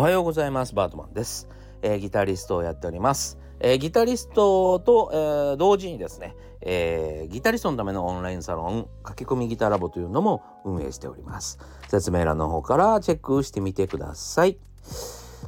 [0.00, 0.74] おはようございます。
[0.74, 1.46] バートマンです、
[1.82, 11.58] えー、ギタリストをやっております、えー、ギタリストと、えー、同時にですね、えギタリストのためのオンラインサロン駆け込みギターラボというのも運営しております。
[11.88, 14.56] 説明欄の方からチェックしてみてください。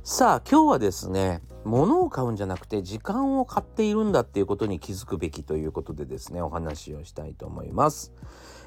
[0.04, 8.12] さあ今日はですね物を買うんじゃなくて時間を買っているんだっていうことに気づくべきということでですねお話をしたいと思います。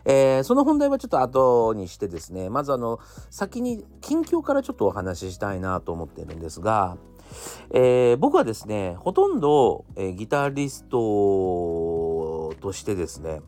[0.05, 2.99] えー、その本題はちょっと後にしてですねまずあの
[3.31, 6.97] 先に近況からちょっとお話ししたいなと思ってるんですが、
[7.71, 13.41] えー、僕はですねほとんど、えー、ギタリストとしてですね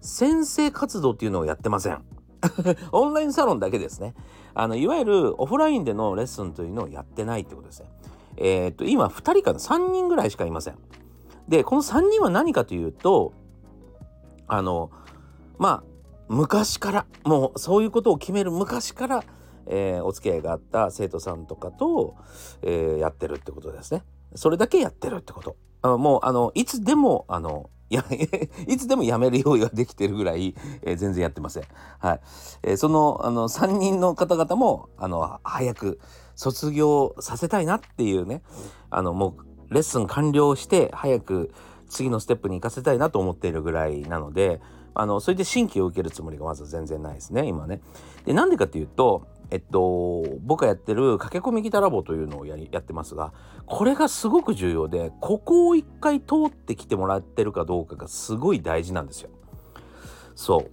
[0.00, 2.04] 先生活動っていうのをやってません。
[2.92, 4.14] オンラインサロンだけですね。
[4.54, 7.90] あのいわゆるオフラインでのレッスンというのをやってないってことですね。
[8.36, 10.78] えー、っと今2人かな？3人ぐらいしかいません。
[11.48, 13.32] でこの3人は何かというと
[14.48, 14.90] あの
[15.58, 15.84] まあ
[16.28, 19.24] 昔からもうそういうことを決める昔から、
[19.66, 22.16] えー、お付き合いがあった生徒さんとかと、
[22.62, 24.02] えー、やってるってことですね。
[24.34, 25.56] それだけやってるってこと。
[25.82, 28.04] あもうあのいつでもあのや
[28.66, 31.64] いつでもやめる用意ができてるぐらい、えー、全然やってません。
[31.98, 32.20] はい。
[32.62, 36.00] えー、そのあの3人の方々もあの早く
[36.34, 38.42] 卒業させたいなっていうね
[38.90, 39.36] あのも
[39.70, 41.52] うレッスン完了して早く
[41.88, 44.60] 次のステップに行かせたいなと思っているぐらいなので
[44.94, 47.80] あのそれで新規を受けるつもりがまず全然ないですね今ね。
[48.24, 53.32] でなんでかっていうとえっと僕がやってる駆け込みギターラボというのをやりやってますが
[53.66, 59.30] これがすごく重要でここを一回通ってきてもらってるかどうかがすごい大事なんですよ。
[60.34, 60.70] そう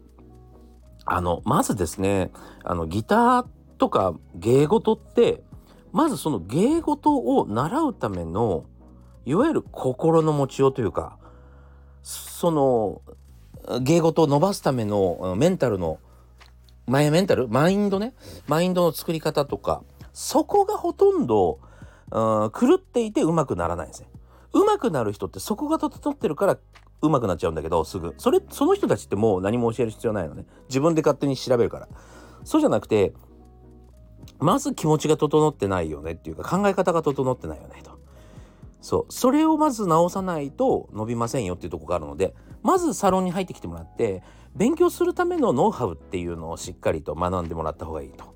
[1.05, 2.31] あのまずですね
[2.63, 3.45] あのギター
[3.77, 5.43] とか芸事って
[5.91, 8.65] まずその芸事を習うための
[9.25, 11.17] いわゆる心の持ちようというか
[12.01, 13.01] その
[13.81, 15.99] 芸事を伸ばすためのメンタルの
[16.85, 17.47] マイメンタル？
[17.47, 18.13] マインドね。
[18.47, 19.83] マインドの作り方とか。
[20.11, 21.59] そこがほとんど、
[22.11, 24.09] うん、狂っていてうまくならないんですね。
[24.53, 26.57] うまくなる人ってそこが整ってるから
[27.01, 28.13] うまくなっちゃうんだけどすぐ。
[28.17, 30.45] それその人たちってもう何も教える必要ないのね。
[30.69, 31.87] 自分で勝手に調べるから。
[32.43, 33.13] そうじゃなくて
[34.39, 37.97] まず気持ちが整ってないよねっていうか考え方が整ってないよねと。
[38.81, 39.11] そう。
[39.11, 44.21] それをまず直さないと伸びませんよっていうとこがあるのでまずサロンに入ってきてもらって
[44.55, 48.35] 勉強するためのノウハウっていうのをしっかりと学んでもらった方がいいと。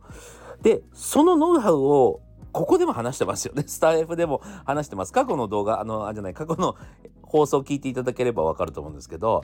[0.62, 3.64] でそのノウハウをここでも話してますよね。
[3.68, 5.14] スタイフでも話してます。
[5.14, 6.76] 過去の動画、あの、あじゃない、過去の
[7.22, 9.44] 放送を聞いていただければわかると思うんですけど、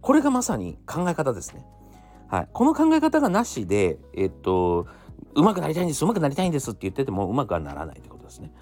[0.00, 1.66] これがまさに考え方ですね。
[2.28, 2.48] はい。
[2.52, 4.86] この考え方がなしで、えっと、
[5.34, 8.52] うまくなりたいんです、うまくなりたいんですって言っててもうまくはならないってことですね。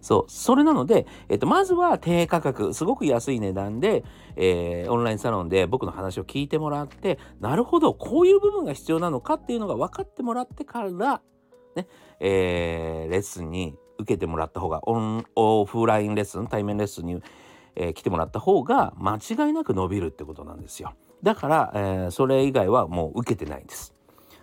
[0.00, 0.24] そう。
[0.28, 4.04] それなので、えっと、まずは低価格、すごく安い値段で、
[4.36, 11.20] えー、オンラインサロンで僕の話を聞いてもらって、なるほど、こういう部分が必要なのかっていうのが分かってもらってから、
[11.76, 11.86] ね、
[12.18, 17.22] えー、レッスンに受けてもらった方が、オン、オフラインレッスン、対面レッスンに、
[17.76, 20.94] えー、来てもらった方が、間違いなく伸びるってことなんですよ。
[21.22, 23.94] だから、えー、それ以外はもう受けてないんです。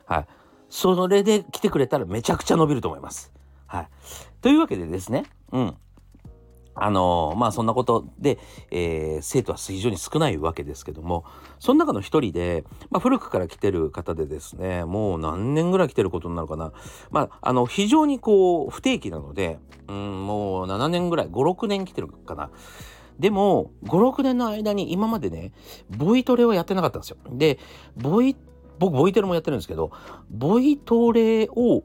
[0.06, 0.28] はい。
[0.70, 3.32] それで来てくれたらめちゃくちゃ伸びると思います。
[3.66, 3.90] はい。
[4.42, 5.78] というわけでですね、うん。
[6.80, 8.38] あのー、まあそんなことで、
[8.70, 11.26] えー、生徒は非常に少ないわけですけども
[11.60, 16.72] その中の一人で、まあ、古くから来てる方でですねもう何年ぐらい来てることになるかな
[17.10, 22.52] まああの非常にこう不定期なので、うん、もう7年ぐらい56年来てるかな。
[23.18, 25.52] でも56年の間に今までね
[25.90, 27.18] ボイトレをやってなかったんですよ。
[27.32, 27.58] で
[27.96, 28.36] ボイ
[28.78, 29.92] 僕ボイトレもやってるんですけど
[30.30, 31.84] ボイトレを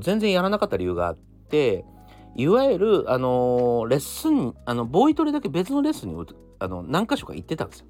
[0.00, 1.84] 全然やらなかった理由があって
[2.38, 6.26] いわゆる、あのー、レッスンあのボイトレだけ別のレッスンに
[6.60, 7.86] あの何箇所か行ってたんですよ。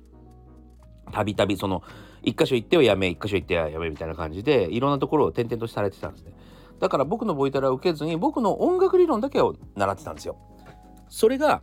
[1.13, 1.83] たびたびその
[2.23, 6.33] 一箇所行ってはやめ一箇所行ってはやめみたいな感じでいろんなところを転々とされてたんですね。
[6.81, 10.39] だから僕のボイトレは受けずに僕の音楽理論だけを習ってたんですよ。
[11.11, 11.61] それが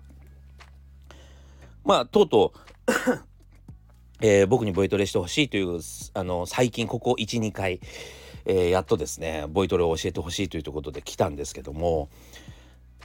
[1.84, 2.60] まあとうとう
[4.22, 5.80] えー、僕にボイトレしてほしいという
[6.14, 7.80] あの最近ここ12回、
[8.46, 12.10] えー、やっとですねボイトレを教えてほしいということで来たんですけども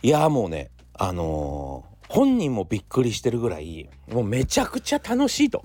[0.03, 5.65] いやもうねあのー、本人もびっくりしてるぐらいもうめちゃくちゃ楽しいと。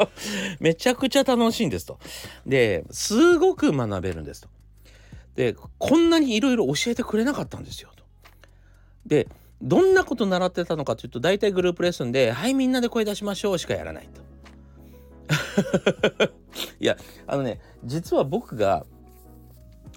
[0.60, 1.98] めちゃくちゃ楽しいんですと。
[2.46, 4.48] ですごく学べるんですと。
[5.34, 8.04] でこんなにいろいろ教えてくれなかったんですよと。
[9.06, 9.28] で
[9.62, 14.22] どんなこと習ってたのかというと大体グループレッスンで「はいみんなで声出しましょう」しかやらないと。
[16.80, 18.84] いやあのね実は僕が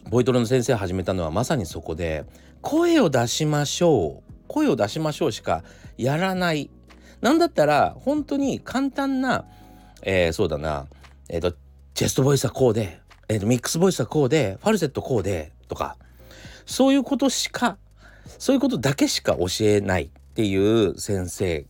[0.09, 2.25] ボイトレの先生始めたのはまさにそこで
[2.61, 4.33] 声を出しましょう。
[4.47, 5.63] 声を出しましょうしか
[5.97, 6.69] やらない。
[7.21, 9.45] なんだったら本当に簡単な、
[10.01, 10.87] えー、そうだな。
[11.29, 11.57] えっ、ー、と
[11.93, 15.97] チェストボイスはこうで、えーと、ミックスボイスはこうでファルセットこうでとか。
[16.65, 17.77] そういうことしか
[18.39, 21.65] そういうことだけしか教えないっていう先生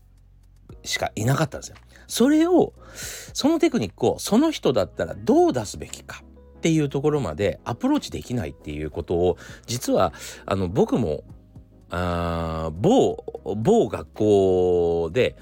[0.83, 1.77] しかいなかったんですよ。
[2.07, 2.73] それを
[3.33, 6.23] そのテクニックをその人だったらどう出すべきか。
[6.63, 10.13] っていうところまでアプローチできないっていうことを実は
[10.45, 11.25] あの僕も
[11.89, 13.17] あ某
[13.57, 15.35] 某学校で、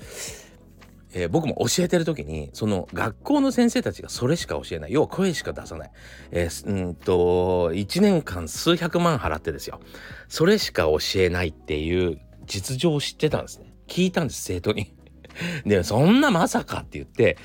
[1.13, 4.93] えー、僕も教えてる時にその学校の先生たちがそれしか教えない。
[4.93, 5.91] 要は声しか出さない、
[6.31, 9.79] えー、うんと1年間数百万払ってですよ。
[10.27, 13.71] それしか教えないっていう実情を知ってたんですね。
[13.87, 14.91] 聞いたんです生徒に。
[15.67, 17.37] でそんなまさかって言って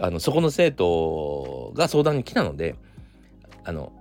[0.00, 2.74] あのそこの生徒が相談に来たので
[3.64, 3.92] あの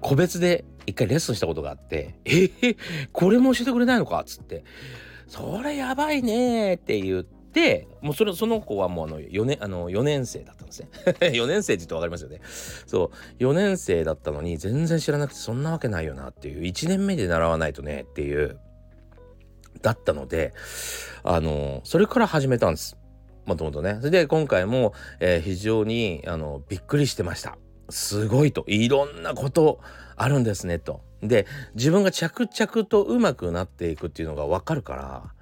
[0.00, 2.76] 個別で一回レッスンしたことがあって「えー、
[3.12, 4.64] これも教えてくれないのか?」っつって
[5.26, 10.88] 「それやばいね」って言ってもうそれその子はもうあの 4, 年あの4年生だったんですね。
[11.20, 12.40] 4年生って言って分かりますよね。
[12.86, 18.58] そう4年生だったのに全然知らなくてそんなわけないよなっていう1年目で習わないとねっていう
[19.80, 20.52] だったので
[21.22, 22.98] あのそれから始めたんです。
[23.46, 23.98] もともとね。
[24.00, 27.56] それで今回も、えー、非常にあのびっくりしてました。
[27.90, 29.80] すごいといろんなこと
[30.16, 31.02] あるんですねと。
[31.22, 35.32] で自分が着々とうまくなっていくっていうのが分かるから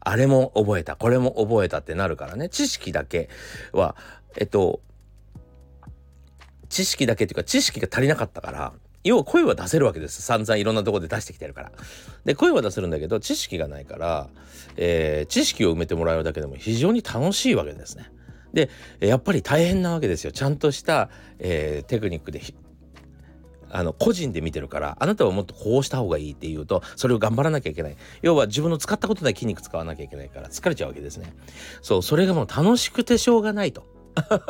[0.00, 3.30] あれも覚えたこれも覚えたってなるからね知識だけ
[3.72, 3.96] は
[4.36, 4.80] えっと
[6.68, 8.72] 知識だけっていうか知識が足りなかったから
[9.02, 11.72] 要は声は出せるわけです散々いろんなとこで出してきてるから。
[12.24, 14.28] で声は出せるんだけど知識がないから、
[14.76, 18.10] えー、知識を埋めてもらうだけでも非常に楽しいわけですね。
[18.52, 18.70] で
[19.00, 20.32] やっぱり大変なわけですよ。
[20.32, 22.40] ちゃんとした、えー、テクニックで
[23.70, 27.96] あの個人で見てるからあなたはもっとこうした方がいいっていうとそれを頑張らなきゃいけない。
[28.22, 31.32] 要は自分の使ったことない筋肉使わなきゃいけないから疲れちゃうわけですね。
[31.82, 33.84] そうそれがもう楽しくてしょうがないと。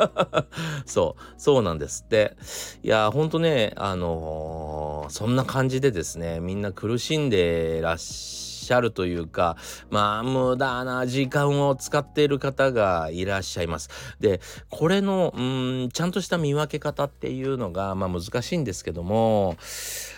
[0.85, 2.03] そうそうなんです。
[2.05, 2.35] って
[2.83, 9.57] いやほんとねあのー、そんな感じでですねみんな苦しんでらっしゃしゃるというか
[9.89, 13.89] まあ無駄な時間を使っている方がいらっしゃいます。
[14.21, 14.39] で
[14.69, 19.57] これのうんちゃんとした見分け方っていうのがまあ難しいんですけども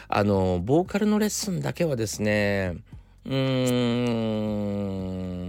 [0.08, 2.78] あのボーカルのレッスンだけはですね
[3.26, 3.34] うー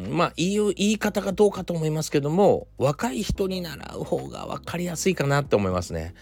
[0.08, 6.14] んまあ言い言い方がどうかと思いますけども若い人に習う方が分かりやすいかなって思いますね。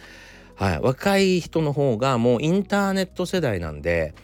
[0.57, 4.15] はい、若い人の方がもうインターネット世代なんで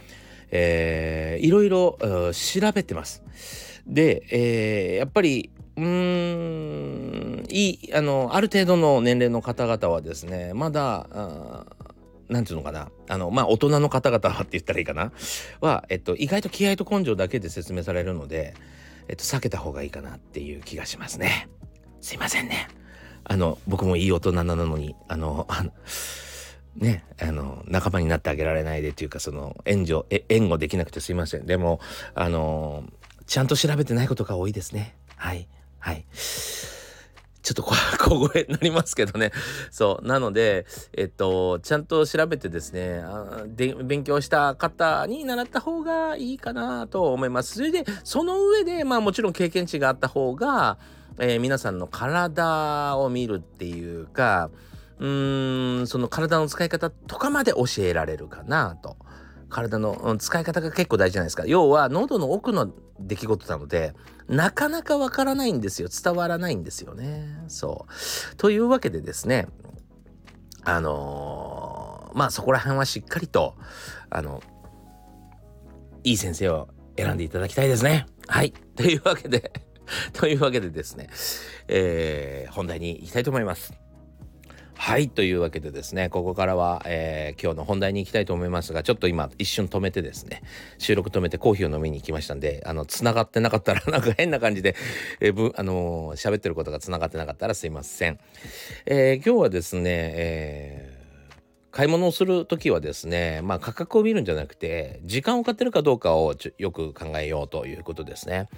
[0.50, 1.98] えー、いろいろ
[2.32, 3.22] 調べてます。
[3.86, 11.06] で、えー、やっぱりうーんいいあのある程度の年齢の方々はですねまだ
[12.28, 15.12] 何て言うのかなあのまあ大人の方々はって言ったらいいかな
[15.60, 18.54] は、えっと、意外と気合と根性だけで説明されるので、
[19.08, 21.48] えっと、避けた方がいいかなっていう気がしますね。
[22.00, 22.68] すいませんね。
[23.24, 25.70] あの僕もいい大人なのにあのあの
[26.78, 31.46] ね、あの、仲間になってあげられないでっていうか、その、援助、援護できなくてすいません。
[31.46, 31.80] でも、
[32.14, 32.84] あの、
[33.26, 34.96] ちゃんと調べてないことが多いですね。
[35.16, 35.48] はい。
[35.80, 36.06] はい。
[37.42, 37.62] ちょっと
[37.98, 39.32] 小声になりますけどね。
[39.70, 40.06] そう。
[40.06, 47.54] なので、えっと、ちゃんと調べてですね、あで勉強した方に習った方がいいかなと思います。
[47.54, 50.78] それで、その上で、まあもちろん経験値があった方が、
[51.18, 54.50] えー、皆さんの体を見るっていうか、
[54.98, 58.96] うーんその体の使い方とかまで教えられるかなと。
[59.48, 61.44] 体の使い方が結構大事じゃないですか。
[61.46, 62.70] 要は喉の奥の
[63.00, 63.94] 出来事なので
[64.28, 65.88] なかなかわからないんですよ。
[65.88, 67.44] 伝わらないんですよね。
[67.48, 68.36] そう。
[68.36, 69.48] というわけでですね
[70.64, 73.54] あのー、まあそこら辺はしっかりと
[74.10, 74.42] あの
[76.04, 78.06] いい先生を選んでいただきたいですね。
[78.26, 78.52] はい。
[78.76, 79.50] というわけで
[80.12, 81.08] というわけでですね、
[81.68, 83.72] えー、本題に行きたいと思います。
[84.80, 90.40] はいというわけでですねここからは、えー、今日の本題に行きたいと思いますがちょっと今一瞬止めてですね
[90.78, 94.76] 収録止めてコーヒーを飲みに行きましたんであの繋がってなかったら なんか変な感じで、
[95.18, 98.20] えー、ぶあのー、喋ってることが繋がってなかったらすいません、
[98.86, 100.87] えー、今日はですね、えー
[101.70, 108.48] 買い物をする時はですねまあ価格を見るんじゃなくて時間を買ってるかどうかをよく考えようということですね。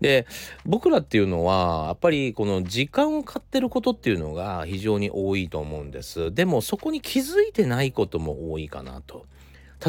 [0.00, 0.26] で
[0.66, 6.34] 僕らっていうのはやっぱりこの時間を買ってることっていうのが非常に多いと思うんです。
[6.34, 9.26] でもそこに気づいてないことも多いかなと。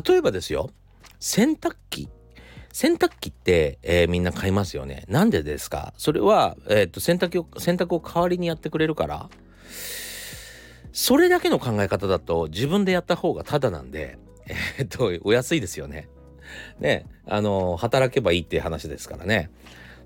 [0.07, 0.69] 例えばですよ
[1.19, 2.07] 洗濯機
[2.71, 5.03] 洗濯機って、えー、みんな買いますよね。
[5.09, 5.93] なんでですか？
[5.97, 9.29] それは、えー、と洗濯洗濯を代わりにやってくれるから
[10.91, 14.17] それだけの考え方だと自分でやった方がタダなんで、
[14.77, 16.09] えっと、お安いですよね。
[16.79, 19.51] ね、あの、働けばいいっていう話ですからね。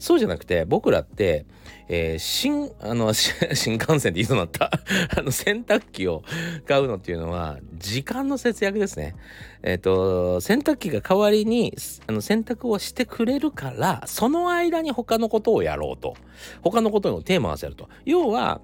[0.04, 1.46] そうじゃなくて僕らって、
[1.88, 4.70] えー、新あの 新幹線で言いそうになった
[5.18, 6.24] あの洗濯機を
[6.68, 9.16] 買うのっていうのは時間の節約ですね。
[9.62, 11.74] えっ、ー、と洗濯機が代わりに
[12.06, 16.16] あの洗濯をしてくれるからその間に他のことをやろうと
[16.62, 18.60] 他のことにテーマを合わせると要は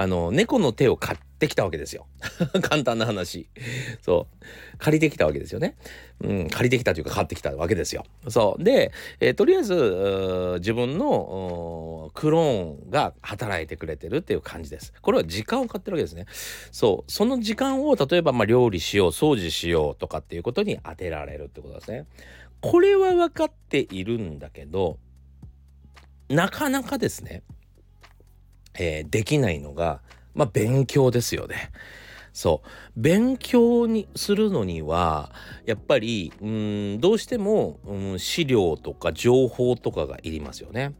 [0.00, 2.06] あの猫の手を買ってきたわけですよ。
[2.62, 3.48] 簡単な話。
[4.00, 4.44] そう。
[4.78, 5.74] 借りてきたわけですよね、
[6.20, 8.04] うん、借りてきたというか買ってきたわけですよ。
[8.28, 8.62] そう。
[8.62, 14.92] で、えー、とりあえず自分のクローンが働いてくれてるっていう感じです。
[15.02, 16.26] これは時間を買ってるわけですね。
[16.70, 17.10] そう。
[17.10, 22.06] その時間を例えばまあ料理しよう掃除しようとかっていうことに当てられるってことですね。
[22.60, 24.98] これは分かっているんだけど
[26.28, 27.42] なかなかですね。
[28.78, 30.00] えー、できないのが、
[30.34, 31.70] まあ、勉強ですよね。
[32.32, 32.68] そう。
[32.94, 35.32] 勉強にするのには、
[35.66, 40.94] やっぱり、うん、どうしても、うん、資料とか情報とかがいりますよね。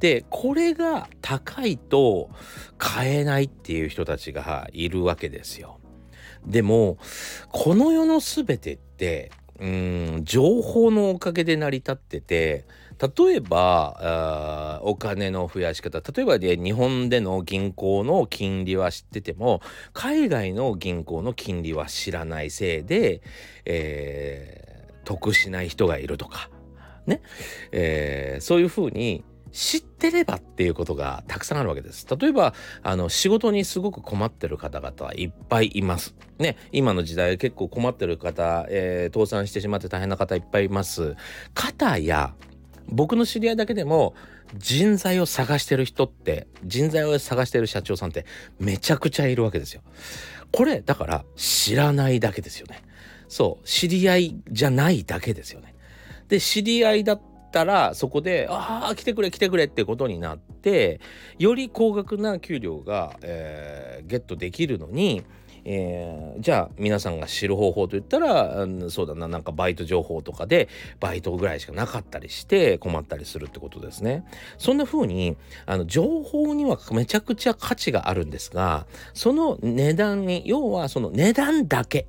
[0.00, 2.30] で、これが高いと
[2.76, 5.78] 買えないっていう人たちがいるわけですよ。
[6.44, 6.98] でも、
[7.52, 12.64] この世の全てって、うん、情報のおかげで成り立ってて、
[13.00, 19.62] 例えばお金の増やし方例えばで日本での銀行の金利は知ってても
[19.94, 23.22] 海外の銀行の金利は知らないせいで、
[23.64, 26.50] えー、得しない人がいるとか
[27.06, 27.22] ね、
[27.72, 32.06] えー、そういうふうに知ってればっていうことがたくさんあるわけです。
[32.18, 36.14] 例えば、あの、仕事にすごく困ってる方々はいっぱいいます。
[36.38, 41.16] ね、今の時代結構困ってる方、えー、倒産してしまって大変な方いっぱいいます。
[41.54, 42.34] 方や、
[42.90, 44.14] 僕の知り合いだけでも
[44.56, 48.26] 人材を探してる人って人材を探してる社長さんって
[48.58, 49.82] めちゃくちゃいるわけですよ。
[50.52, 52.82] これだから知らないだけですよね。
[53.28, 55.74] そう知り合いじゃないだけですよね。
[56.28, 61.00] で知り合いだったらそこで「ああ来てくれ来てくれ」ってことになって
[61.38, 65.24] より高額な給料が、えー、ゲットできるのに
[65.64, 70.68] えー、じゃあ皆さんが知る方法といったら、うん、そうだななんかバイト情報とかで
[71.00, 74.24] バイトぐらいしかなかったりして困ったりするってことですね。
[74.58, 82.06] そんな風にあの情報にはめちゃくちゃ価値があるんですがその値段に要はその値段だけ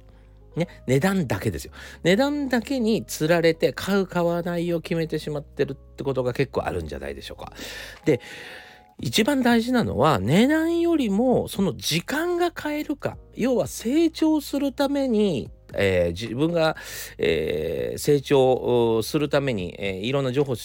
[0.55, 1.71] ね、値段だけですよ。
[2.03, 7.53] 値段だけにつられて買う買わないを決めてしまってるってことが結構あるんじゃないでしょうか。
[8.05, 8.19] で
[8.99, 16.77] 一番大事なのは値段よりもその時間が変えるか要は成長するために、えー、自分が、
[17.17, 20.55] えー、成長するために、えー、いろんな情報を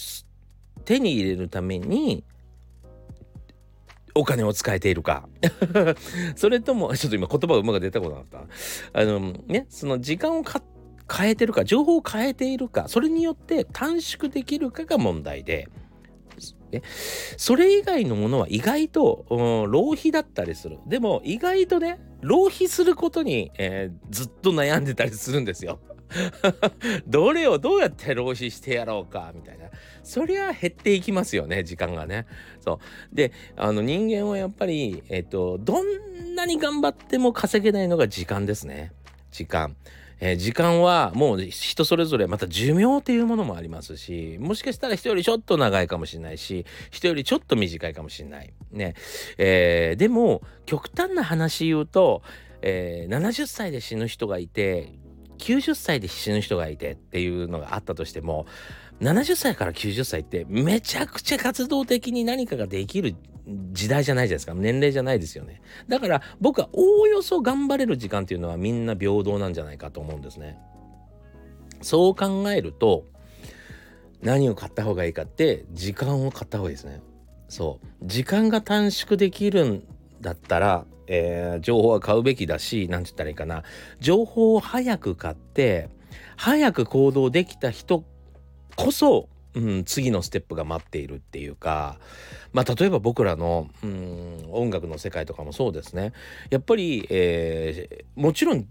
[0.85, 2.23] 手に入れるために
[4.17, 5.27] お金を使えているか
[6.35, 8.47] それとも ちょっと今言葉がうまく出たことなかっ
[8.93, 15.69] たあのねその時間を変えてるか情報を変えているかそれによって短縮できるかが問題で。
[16.69, 16.81] ね、
[17.37, 20.79] それ以外のものは意外と、うん、浪費だったりする。
[20.85, 25.79] でも意外とね、浪費することに、えー、ずっと悩んでたりするんですよ。
[27.07, 29.65] どれをどうやって浪費してやろうかみたいな。
[30.03, 32.25] そりゃ減っていきますよね時間がね。
[32.61, 32.79] そ
[33.11, 33.15] う。
[33.15, 38.91] であの人間はやっぱりえっとどんなに頑張っても稼げないのが時間ですね。
[39.31, 39.75] 時間。
[40.19, 48.53] えー、時間はもう人それぞれまた寿命っていうものもありますしもしかしたら人よりちょっと長いかもしれないし人よりちょっと短いかもしれない。
[48.71, 48.95] ね。
[49.37, 52.23] えー、でも極端な話言うと、
[52.61, 54.93] えー、70歳で死ぬ人がいて
[55.37, 58.45] 90歳で死ぬ人がいてっていうのがあったとしても
[59.01, 63.15] 70歳から90歳ってめちゃくちゃ活動的に何かができる
[63.71, 64.53] 時代じゃないじゃないですか。
[64.53, 65.61] 年齢じゃないですよね。
[65.87, 70.57] だから僕はおおよそ頑張れる時間っていうのはみんな平等なんじゃないかと思うんですね。
[71.81, 73.05] そう考えると
[74.21, 77.01] 何を買った方がいいかって時間を買った方がいいですね。
[77.49, 78.05] そう。
[78.05, 79.83] 時間が短縮できるん
[80.19, 83.63] だったら、えー、情報は買うべきだし何て言ったらいいかな。
[83.99, 85.89] 情報を早く買って
[86.35, 88.03] 早く行動できた人
[88.75, 91.97] こそうん、次のステップが待っているっていうか、
[92.53, 96.13] まあ、例えば僕らの、うん、音楽の世界とかもそうですね。
[96.51, 98.67] やっぱり、えー、もちろん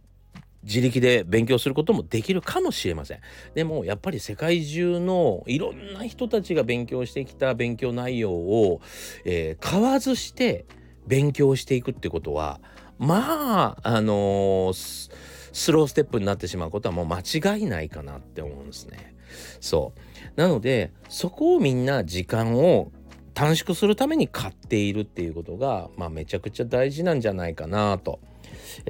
[0.63, 3.21] 自力で勉強することもできるかもしれません。
[3.55, 8.81] でもやっぱり世界中のいろんな人たちが勉強してきた勉強内容を、
[9.25, 10.67] えー、買わずして
[11.07, 12.61] 勉強していくってことは
[12.99, 15.11] まああのー、
[15.53, 19.15] スローステップになってしまうことはもう間違いないかなって思うんですね。
[19.61, 20.01] そう
[20.41, 22.91] なのでそこをみんな時間を
[23.35, 28.21] 短縮するために買っているっていうことが、まあ、めちゃくちゃ大事なんじゃないかなと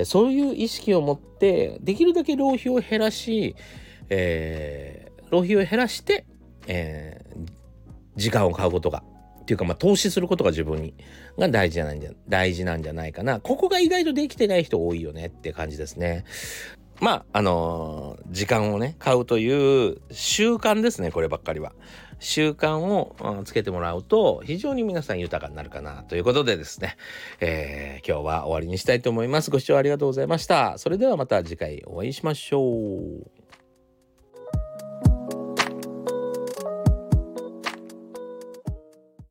[0.04, 3.56] そういう意識を持ってできるだけ浪費を減らし、
[4.08, 6.26] えー、浪費を減らして、
[6.68, 7.50] えー、
[8.14, 9.02] 時間を買うことが。
[9.46, 10.92] っていうかまあ投資することが自分に
[11.38, 13.38] が大事なんじゃ大事なんじゃないかな。
[13.38, 16.24] ここが意外とできてない人多いよねって感じですね。
[17.00, 21.72] まああのー、時間をね買うという習慣ですねこればっかりは。
[22.18, 26.96] 習慣を、うん、つけてもらうと非常に皆さん豊かになるかなということでですね、
[27.40, 29.50] えー、今日は終わりにしたいと思います。
[29.50, 30.78] ご視聴ありがとうございました。
[30.78, 33.35] それではまた次回お会いしましょう。